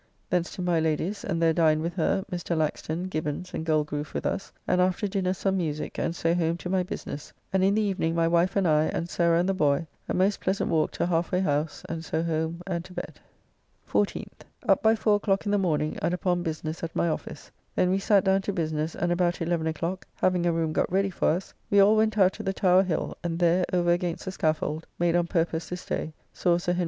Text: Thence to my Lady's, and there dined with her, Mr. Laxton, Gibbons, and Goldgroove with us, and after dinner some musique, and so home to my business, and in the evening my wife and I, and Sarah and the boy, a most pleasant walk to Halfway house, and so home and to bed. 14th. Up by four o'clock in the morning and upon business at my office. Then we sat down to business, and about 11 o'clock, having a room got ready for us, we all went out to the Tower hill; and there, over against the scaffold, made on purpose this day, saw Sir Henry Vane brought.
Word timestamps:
Thence 0.31 0.49
to 0.55 0.63
my 0.63 0.79
Lady's, 0.79 1.23
and 1.23 1.39
there 1.39 1.53
dined 1.53 1.83
with 1.83 1.93
her, 1.93 2.25
Mr. 2.31 2.57
Laxton, 2.57 3.03
Gibbons, 3.07 3.53
and 3.53 3.63
Goldgroove 3.63 4.15
with 4.15 4.25
us, 4.25 4.51
and 4.67 4.81
after 4.81 5.07
dinner 5.07 5.31
some 5.31 5.57
musique, 5.57 5.99
and 5.99 6.15
so 6.15 6.33
home 6.33 6.57
to 6.57 6.69
my 6.69 6.81
business, 6.81 7.31
and 7.53 7.63
in 7.63 7.75
the 7.75 7.83
evening 7.83 8.15
my 8.15 8.27
wife 8.27 8.55
and 8.55 8.67
I, 8.67 8.85
and 8.85 9.07
Sarah 9.07 9.39
and 9.39 9.47
the 9.47 9.53
boy, 9.53 9.85
a 10.09 10.15
most 10.15 10.39
pleasant 10.39 10.71
walk 10.71 10.89
to 10.93 11.05
Halfway 11.05 11.39
house, 11.41 11.83
and 11.87 12.03
so 12.03 12.23
home 12.23 12.63
and 12.65 12.83
to 12.85 12.93
bed. 12.93 13.19
14th. 13.87 14.25
Up 14.67 14.81
by 14.81 14.95
four 14.95 15.17
o'clock 15.17 15.45
in 15.45 15.51
the 15.51 15.59
morning 15.59 15.99
and 16.01 16.15
upon 16.15 16.41
business 16.41 16.81
at 16.81 16.95
my 16.95 17.07
office. 17.07 17.51
Then 17.75 17.91
we 17.91 17.99
sat 17.99 18.23
down 18.23 18.41
to 18.41 18.53
business, 18.53 18.95
and 18.95 19.11
about 19.11 19.39
11 19.39 19.67
o'clock, 19.67 20.07
having 20.15 20.47
a 20.47 20.51
room 20.51 20.73
got 20.73 20.91
ready 20.91 21.11
for 21.11 21.27
us, 21.29 21.53
we 21.69 21.79
all 21.79 21.95
went 21.95 22.17
out 22.17 22.33
to 22.33 22.41
the 22.41 22.53
Tower 22.53 22.81
hill; 22.81 23.15
and 23.23 23.37
there, 23.37 23.65
over 23.71 23.91
against 23.91 24.25
the 24.25 24.31
scaffold, 24.31 24.87
made 24.97 25.15
on 25.15 25.27
purpose 25.27 25.69
this 25.69 25.85
day, 25.85 26.11
saw 26.33 26.57
Sir 26.57 26.71
Henry 26.71 26.75
Vane 26.75 26.77
brought. 26.77 26.79